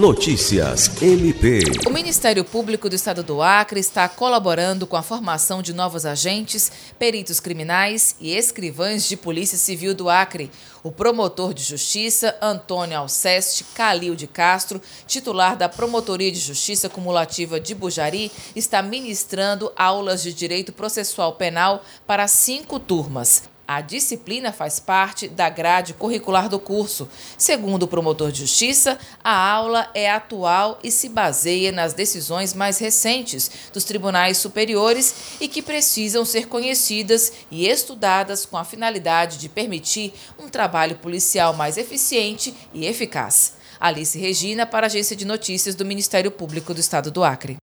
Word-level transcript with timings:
Notícias 0.00 1.02
MP. 1.02 1.60
O 1.86 1.90
Ministério 1.90 2.42
Público 2.42 2.88
do 2.88 2.96
Estado 2.96 3.22
do 3.22 3.42
Acre 3.42 3.80
está 3.80 4.08
colaborando 4.08 4.86
com 4.86 4.96
a 4.96 5.02
formação 5.02 5.60
de 5.60 5.74
novos 5.74 6.06
agentes, 6.06 6.72
peritos 6.98 7.38
criminais 7.38 8.16
e 8.18 8.34
escrivães 8.34 9.06
de 9.06 9.14
Polícia 9.14 9.58
Civil 9.58 9.94
do 9.94 10.08
Acre. 10.08 10.50
O 10.82 10.90
promotor 10.90 11.52
de 11.52 11.62
Justiça, 11.62 12.34
Antônio 12.40 12.96
Alceste 12.96 13.62
Calil 13.74 14.14
de 14.14 14.26
Castro, 14.26 14.80
titular 15.06 15.54
da 15.54 15.68
Promotoria 15.68 16.32
de 16.32 16.40
Justiça 16.40 16.88
Cumulativa 16.88 17.60
de 17.60 17.74
Bujari, 17.74 18.32
está 18.56 18.80
ministrando 18.80 19.70
aulas 19.76 20.22
de 20.22 20.32
Direito 20.32 20.72
Processual 20.72 21.34
Penal 21.34 21.84
para 22.06 22.26
cinco 22.26 22.80
turmas. 22.80 23.49
A 23.72 23.80
disciplina 23.80 24.50
faz 24.50 24.80
parte 24.80 25.28
da 25.28 25.48
grade 25.48 25.94
curricular 25.94 26.48
do 26.48 26.58
curso. 26.58 27.08
Segundo 27.38 27.84
o 27.84 27.86
promotor 27.86 28.32
de 28.32 28.40
justiça, 28.40 28.98
a 29.22 29.32
aula 29.32 29.88
é 29.94 30.10
atual 30.10 30.80
e 30.82 30.90
se 30.90 31.08
baseia 31.08 31.70
nas 31.70 31.92
decisões 31.92 32.52
mais 32.52 32.78
recentes 32.78 33.48
dos 33.72 33.84
tribunais 33.84 34.38
superiores 34.38 35.36
e 35.40 35.46
que 35.46 35.62
precisam 35.62 36.24
ser 36.24 36.48
conhecidas 36.48 37.32
e 37.48 37.68
estudadas 37.68 38.44
com 38.44 38.56
a 38.56 38.64
finalidade 38.64 39.38
de 39.38 39.48
permitir 39.48 40.14
um 40.36 40.48
trabalho 40.48 40.96
policial 40.96 41.54
mais 41.54 41.78
eficiente 41.78 42.52
e 42.74 42.86
eficaz. 42.86 43.52
Alice 43.78 44.18
Regina, 44.18 44.66
para 44.66 44.86
a 44.86 44.88
Agência 44.88 45.14
de 45.14 45.24
Notícias 45.24 45.76
do 45.76 45.84
Ministério 45.84 46.32
Público 46.32 46.74
do 46.74 46.80
Estado 46.80 47.08
do 47.08 47.22
Acre. 47.22 47.60